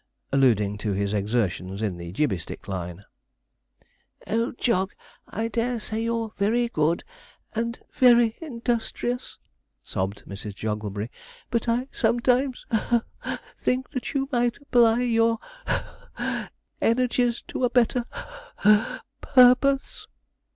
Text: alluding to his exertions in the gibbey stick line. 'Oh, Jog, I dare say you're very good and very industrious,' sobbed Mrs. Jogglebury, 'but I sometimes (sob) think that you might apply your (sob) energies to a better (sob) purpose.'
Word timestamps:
alluding 0.31 0.79
to 0.79 0.93
his 0.93 1.13
exertions 1.13 1.83
in 1.83 1.95
the 1.97 2.11
gibbey 2.11 2.39
stick 2.39 2.67
line. 2.67 3.05
'Oh, 4.25 4.51
Jog, 4.53 4.93
I 5.27 5.47
dare 5.47 5.79
say 5.79 6.01
you're 6.01 6.33
very 6.39 6.69
good 6.69 7.03
and 7.53 7.79
very 7.93 8.35
industrious,' 8.41 9.37
sobbed 9.83 10.23
Mrs. 10.25 10.55
Jogglebury, 10.55 11.11
'but 11.51 11.69
I 11.69 11.87
sometimes 11.91 12.65
(sob) 12.71 13.03
think 13.59 13.91
that 13.91 14.15
you 14.15 14.27
might 14.31 14.57
apply 14.57 15.01
your 15.01 15.37
(sob) 15.67 16.47
energies 16.81 17.43
to 17.49 17.63
a 17.63 17.69
better 17.69 18.05
(sob) 18.63 19.01
purpose.' 19.21 20.07